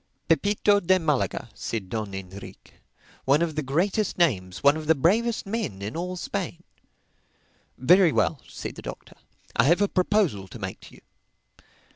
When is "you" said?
10.95-11.01